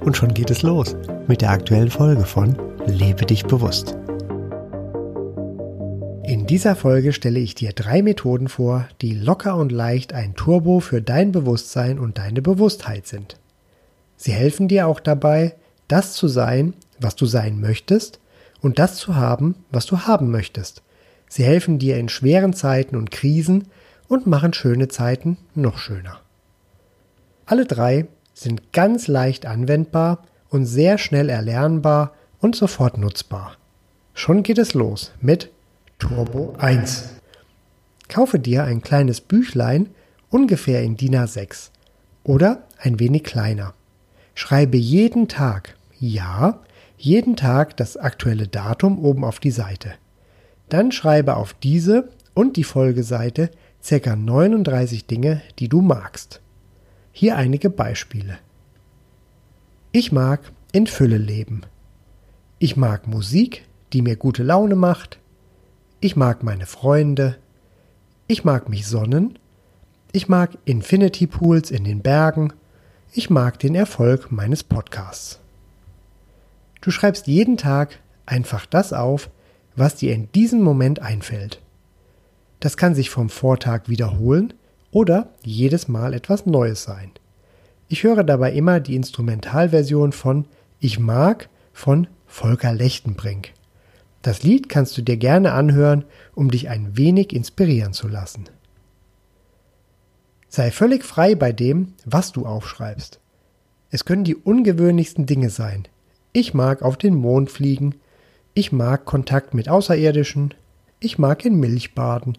[0.00, 0.96] Und schon geht es los
[1.28, 3.96] mit der aktuellen Folge von Lebe dich bewusst.
[6.24, 10.80] In dieser Folge stelle ich dir drei Methoden vor, die locker und leicht ein Turbo
[10.80, 13.36] für dein Bewusstsein und deine Bewusstheit sind.
[14.16, 15.54] Sie helfen dir auch dabei,
[15.88, 18.20] das zu sein, was du sein möchtest
[18.60, 20.82] und das zu haben, was du haben möchtest.
[21.28, 23.68] Sie helfen dir in schweren Zeiten und Krisen
[24.08, 26.20] und machen schöne Zeiten noch schöner.
[27.46, 28.06] Alle drei
[28.40, 33.56] sind ganz leicht anwendbar und sehr schnell erlernbar und sofort nutzbar.
[34.14, 35.50] Schon geht es los mit
[35.98, 37.16] Turbo 1.
[38.08, 39.90] Kaufe dir ein kleines Büchlein
[40.30, 41.68] ungefähr in DIN A6
[42.24, 43.74] oder ein wenig kleiner.
[44.34, 46.60] Schreibe jeden Tag, ja,
[46.96, 49.92] jeden Tag das aktuelle Datum oben auf die Seite.
[50.70, 53.50] Dann schreibe auf diese und die Folgeseite
[53.86, 54.16] ca.
[54.16, 56.40] 39 Dinge, die du magst.
[57.12, 58.38] Hier einige Beispiele.
[59.92, 60.40] Ich mag
[60.72, 61.62] in Fülle leben.
[62.58, 65.18] Ich mag Musik, die mir gute Laune macht.
[66.00, 67.36] Ich mag meine Freunde.
[68.28, 69.38] Ich mag mich sonnen.
[70.12, 72.52] Ich mag Infinity Pools in den Bergen.
[73.12, 75.40] Ich mag den Erfolg meines Podcasts.
[76.80, 79.30] Du schreibst jeden Tag einfach das auf,
[79.74, 81.60] was dir in diesem Moment einfällt.
[82.60, 84.54] Das kann sich vom Vortag wiederholen
[84.90, 87.12] oder jedes Mal etwas Neues sein.
[87.88, 90.46] Ich höre dabei immer die Instrumentalversion von
[90.78, 93.52] Ich mag von Volker Lechtenbrink.
[94.22, 98.48] Das Lied kannst du dir gerne anhören, um dich ein wenig inspirieren zu lassen.
[100.48, 103.20] Sei völlig frei bei dem, was du aufschreibst.
[103.90, 105.88] Es können die ungewöhnlichsten Dinge sein.
[106.32, 107.96] Ich mag auf den Mond fliegen,
[108.54, 110.54] ich mag Kontakt mit Außerirdischen,
[111.00, 112.36] ich mag in Milch baden,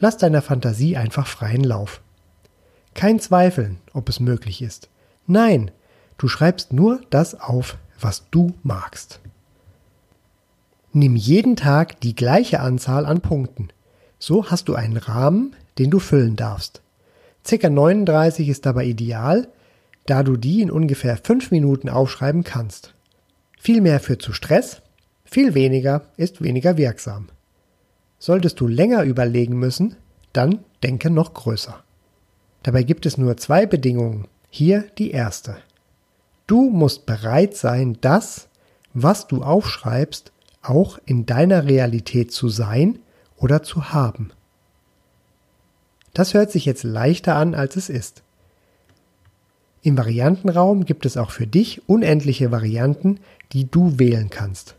[0.00, 2.00] Lass deiner Fantasie einfach freien Lauf.
[2.94, 4.88] Kein Zweifeln, ob es möglich ist.
[5.26, 5.70] Nein,
[6.18, 9.20] du schreibst nur das auf, was du magst.
[10.92, 13.68] Nimm jeden Tag die gleiche Anzahl an Punkten.
[14.18, 16.82] So hast du einen Rahmen, den du füllen darfst.
[17.46, 19.48] Circa 39 ist dabei ideal,
[20.06, 22.94] da du die in ungefähr 5 Minuten aufschreiben kannst.
[23.58, 24.82] Viel mehr führt zu Stress,
[25.24, 27.28] viel weniger ist weniger wirksam.
[28.18, 29.96] Solltest du länger überlegen müssen,
[30.32, 31.82] dann denke noch größer.
[32.62, 34.26] Dabei gibt es nur zwei Bedingungen.
[34.50, 35.56] Hier die erste.
[36.46, 38.48] Du musst bereit sein, das,
[38.94, 42.98] was du aufschreibst, auch in deiner Realität zu sein
[43.36, 44.30] oder zu haben.
[46.14, 48.22] Das hört sich jetzt leichter an, als es ist.
[49.82, 53.20] Im Variantenraum gibt es auch für dich unendliche Varianten,
[53.52, 54.74] die du wählen kannst.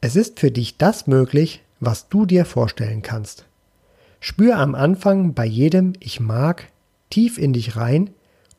[0.00, 3.44] Es ist für dich das möglich, was du dir vorstellen kannst.
[4.20, 6.68] Spür am Anfang bei jedem Ich mag
[7.10, 8.10] tief in dich rein,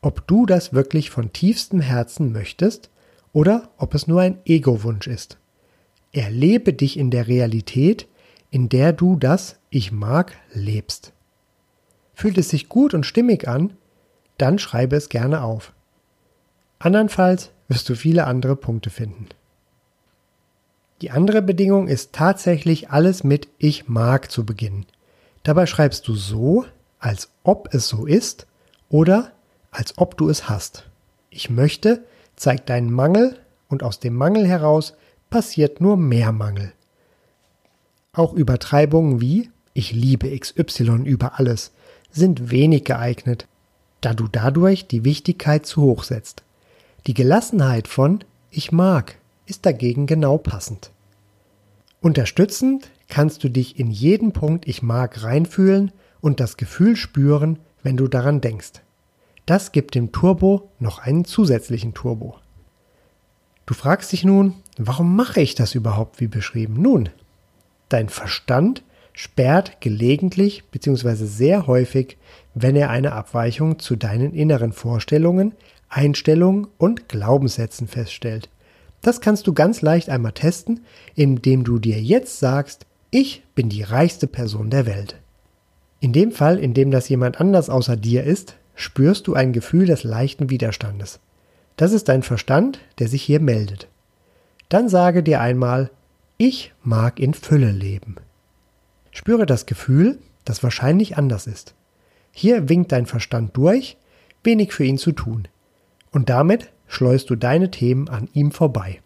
[0.01, 2.89] ob du das wirklich von tiefstem Herzen möchtest
[3.31, 5.37] oder ob es nur ein Ego-Wunsch ist.
[6.11, 8.09] Erlebe dich in der Realität,
[8.51, 11.13] in der du das Ich mag lebst.
[12.13, 13.71] Fühlt es sich gut und stimmig an,
[14.37, 15.71] dann schreibe es gerne auf.
[16.77, 19.29] Andernfalls wirst du viele andere Punkte finden.
[21.03, 24.85] Die andere Bedingung ist tatsächlich alles mit Ich mag zu beginnen.
[25.43, 26.63] Dabei schreibst du so,
[26.97, 28.47] als ob es so ist
[28.87, 29.33] oder
[29.69, 30.89] als ob du es hast.
[31.29, 32.05] Ich möchte
[32.37, 33.37] zeigt deinen Mangel
[33.67, 34.93] und aus dem Mangel heraus
[35.29, 36.71] passiert nur mehr Mangel.
[38.13, 41.73] Auch Übertreibungen wie Ich liebe XY über alles
[42.11, 43.45] sind wenig geeignet,
[43.99, 46.43] da du dadurch die Wichtigkeit zu hoch setzt.
[47.07, 50.91] Die Gelassenheit von Ich mag ist dagegen genau passend.
[52.01, 55.91] Unterstützend kannst du dich in jeden Punkt Ich mag reinfühlen
[56.21, 58.81] und das Gefühl spüren, wenn du daran denkst.
[59.45, 62.37] Das gibt dem Turbo noch einen zusätzlichen Turbo.
[63.65, 66.81] Du fragst dich nun, warum mache ich das überhaupt wie beschrieben?
[66.81, 67.09] Nun,
[67.89, 71.25] dein Verstand sperrt gelegentlich bzw.
[71.25, 72.17] sehr häufig,
[72.53, 75.53] wenn er eine Abweichung zu deinen inneren Vorstellungen,
[75.87, 78.49] Einstellungen und Glaubenssätzen feststellt.
[79.03, 80.79] Das kannst du ganz leicht einmal testen,
[81.13, 85.19] indem du dir jetzt sagst, ich bin die reichste Person der Welt.
[85.99, 89.85] In dem Fall, in dem das jemand anders außer dir ist, spürst du ein Gefühl
[89.85, 91.19] des leichten Widerstandes.
[91.75, 93.87] Das ist dein Verstand, der sich hier meldet.
[94.69, 95.91] Dann sage dir einmal,
[96.37, 98.15] ich mag in Fülle leben.
[99.11, 101.75] Spüre das Gefühl, das wahrscheinlich anders ist.
[102.31, 103.97] Hier winkt dein Verstand durch,
[104.43, 105.47] wenig für ihn zu tun.
[106.11, 109.01] Und damit schleust du deine Themen an ihm vorbei.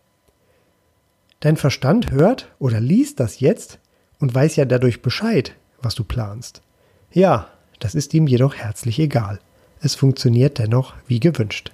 [1.39, 3.79] Dein Verstand hört oder liest das jetzt
[4.19, 6.61] und weiß ja dadurch Bescheid, was du planst.
[7.11, 7.47] Ja,
[7.79, 9.39] das ist ihm jedoch herzlich egal.
[9.79, 11.71] Es funktioniert dennoch wie gewünscht.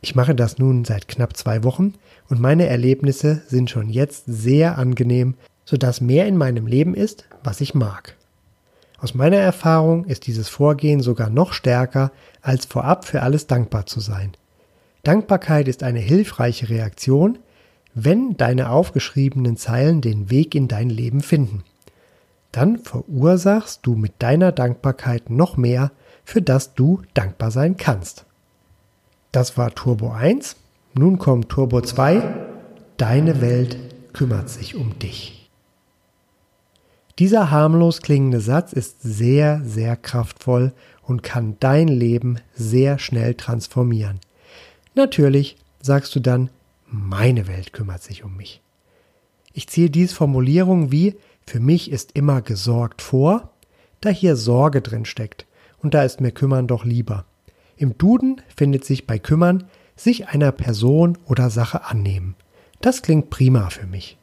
[0.00, 1.94] Ich mache das nun seit knapp zwei Wochen
[2.28, 5.34] und meine Erlebnisse sind schon jetzt sehr angenehm,
[5.64, 8.16] sodass mehr in meinem Leben ist, was ich mag.
[9.04, 12.10] Aus meiner Erfahrung ist dieses Vorgehen sogar noch stärker,
[12.40, 14.32] als vorab für alles dankbar zu sein.
[15.02, 17.38] Dankbarkeit ist eine hilfreiche Reaktion,
[17.92, 21.64] wenn deine aufgeschriebenen Zeilen den Weg in dein Leben finden.
[22.50, 25.92] Dann verursachst du mit deiner Dankbarkeit noch mehr,
[26.24, 28.24] für das du dankbar sein kannst.
[29.32, 30.56] Das war Turbo 1.
[30.94, 32.22] Nun kommt Turbo 2.
[32.96, 33.76] Deine Welt
[34.14, 35.43] kümmert sich um dich.
[37.18, 40.72] Dieser harmlos klingende Satz ist sehr, sehr kraftvoll
[41.02, 44.18] und kann dein Leben sehr schnell transformieren.
[44.94, 46.50] Natürlich sagst du dann,
[46.86, 48.60] meine Welt kümmert sich um mich.
[49.52, 51.14] Ich ziehe dies Formulierungen wie
[51.46, 53.50] für mich ist immer gesorgt vor,
[54.00, 55.46] da hier Sorge drin steckt
[55.78, 57.26] und da ist mir kümmern doch lieber.
[57.76, 59.64] Im Duden findet sich bei kümmern
[59.96, 62.34] sich einer Person oder Sache annehmen.
[62.80, 64.18] Das klingt prima für mich.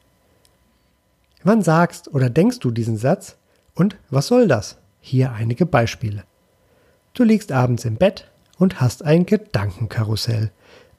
[1.44, 3.36] Wann sagst oder denkst du diesen Satz
[3.74, 4.78] und was soll das?
[5.00, 6.24] Hier einige Beispiele.
[7.14, 10.50] Du liegst abends im Bett und hast ein Gedankenkarussell,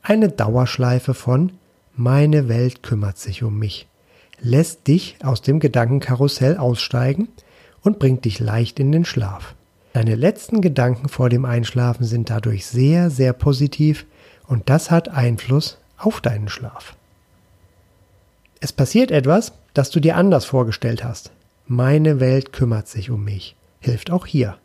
[0.01, 1.53] eine Dauerschleife von
[1.95, 3.87] meine Welt kümmert sich um mich,
[4.39, 7.29] lässt dich aus dem Gedankenkarussell aussteigen
[7.81, 9.55] und bringt dich leicht in den Schlaf.
[9.93, 14.05] Deine letzten Gedanken vor dem Einschlafen sind dadurch sehr, sehr positiv
[14.47, 16.95] und das hat Einfluss auf deinen Schlaf.
[18.59, 21.31] Es passiert etwas, das du dir anders vorgestellt hast.
[21.65, 23.55] Meine Welt kümmert sich um mich.
[23.79, 24.57] Hilft auch hier.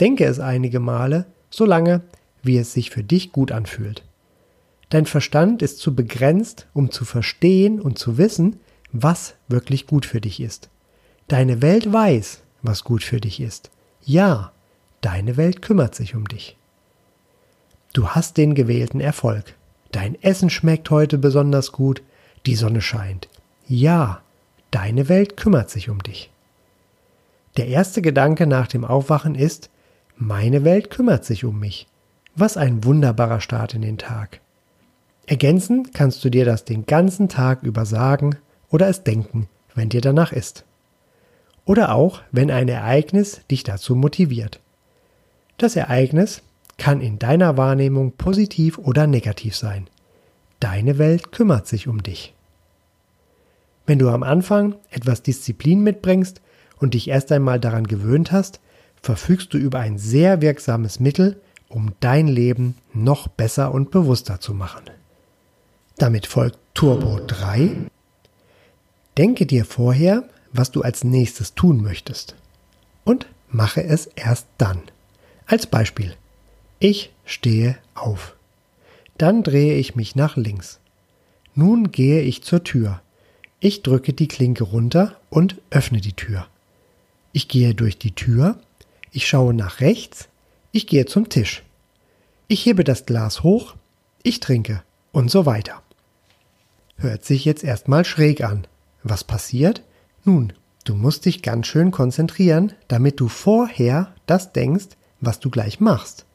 [0.00, 2.02] Denke es einige Male, solange
[2.42, 4.04] wie es sich für dich gut anfühlt.
[4.90, 8.60] Dein Verstand ist zu begrenzt, um zu verstehen und zu wissen,
[8.92, 10.70] was wirklich gut für dich ist.
[11.26, 13.70] Deine Welt weiß, was gut für dich ist.
[14.02, 14.52] Ja,
[15.02, 16.56] deine Welt kümmert sich um dich.
[17.92, 19.54] Du hast den gewählten Erfolg.
[19.92, 22.02] Dein Essen schmeckt heute besonders gut,
[22.46, 23.28] die Sonne scheint.
[23.68, 24.22] Ja,
[24.70, 26.30] deine Welt kümmert sich um dich.
[27.58, 29.68] Der erste Gedanke nach dem Aufwachen ist,
[30.16, 31.86] meine Welt kümmert sich um mich.
[32.34, 34.40] Was ein wunderbarer Start in den Tag.
[35.26, 38.36] Ergänzen kannst du dir das den ganzen Tag über sagen
[38.70, 40.64] oder es denken, wenn dir danach ist
[41.68, 44.58] oder auch, wenn ein Ereignis dich dazu motiviert.
[45.58, 46.40] Das Ereignis
[46.78, 49.90] kann in deiner Wahrnehmung positiv oder negativ sein.
[50.60, 52.32] Deine Welt kümmert sich um dich.
[53.88, 56.42] Wenn du am Anfang etwas Disziplin mitbringst
[56.76, 58.60] und dich erst einmal daran gewöhnt hast,
[59.00, 61.40] verfügst du über ein sehr wirksames Mittel,
[61.70, 64.84] um dein Leben noch besser und bewusster zu machen.
[65.96, 67.88] Damit folgt Turbo 3.
[69.16, 72.36] Denke dir vorher was du als nächstes tun möchtest.
[73.04, 74.82] Und mache es erst dann.
[75.46, 76.14] Als Beispiel.
[76.78, 78.36] Ich stehe auf.
[79.16, 80.78] Dann drehe ich mich nach links.
[81.54, 83.00] Nun gehe ich zur Tür.
[83.60, 86.46] Ich drücke die Klinke runter und öffne die Tür.
[87.32, 88.60] Ich gehe durch die Tür.
[89.10, 90.28] Ich schaue nach rechts.
[90.70, 91.64] Ich gehe zum Tisch.
[92.46, 93.74] Ich hebe das Glas hoch.
[94.22, 95.82] Ich trinke und so weiter.
[96.96, 98.66] Hört sich jetzt erstmal schräg an.
[99.02, 99.82] Was passiert?
[100.24, 100.52] Nun,
[100.84, 106.26] du musst dich ganz schön konzentrieren, damit du vorher das denkst, was du gleich machst.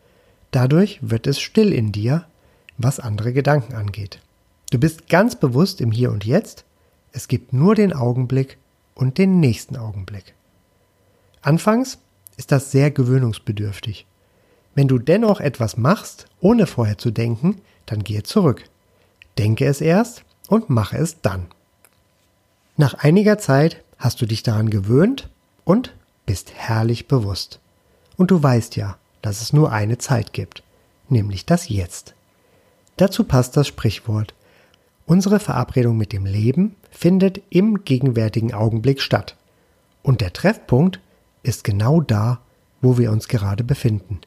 [0.52, 2.26] Dadurch wird es still in dir,
[2.78, 4.20] was andere Gedanken angeht.
[4.72, 6.66] Du bist ganz bewusst im Hier und Jetzt,
[7.14, 8.58] es gibt nur den Augenblick
[8.96, 10.34] und den nächsten Augenblick.
[11.42, 12.00] Anfangs
[12.38, 14.06] ist das sehr gewöhnungsbedürftig.
[14.76, 18.64] Wenn du dennoch etwas machst, ohne vorher zu denken, dann gehe zurück.
[19.38, 21.46] Denke es erst und mache es dann.
[22.76, 25.30] Nach einiger Zeit hast du dich daran gewöhnt
[25.64, 25.94] und
[26.26, 27.60] bist herrlich bewusst.
[28.18, 30.64] Und du weißt ja, dass es nur eine Zeit gibt,
[31.10, 32.16] nämlich das Jetzt.
[32.98, 34.34] Dazu passt das Sprichwort.
[35.06, 39.36] Unsere Verabredung mit dem Leben findet im gegenwärtigen Augenblick statt.
[40.02, 41.00] Und der Treffpunkt
[41.44, 42.40] ist genau da,
[42.82, 44.22] wo wir uns gerade befinden.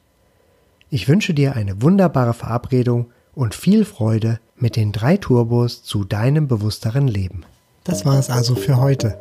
[0.91, 6.47] Ich wünsche dir eine wunderbare Verabredung und viel Freude mit den drei Turbos zu deinem
[6.49, 7.45] bewussteren Leben.
[7.85, 9.19] Das war es also für heute.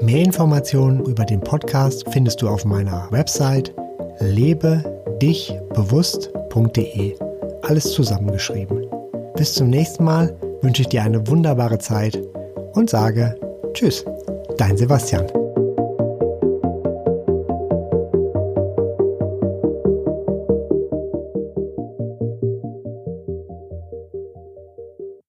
[0.00, 3.74] Mehr Informationen über den Podcast findest du auf meiner Website
[4.18, 7.18] lebedichbewusst.de
[7.62, 8.86] alles zusammengeschrieben.
[9.36, 12.18] Bis zum nächsten Mal wünsche ich dir eine wunderbare Zeit
[12.72, 13.36] und sage
[13.74, 14.04] Tschüss,
[14.58, 15.41] dein Sebastian.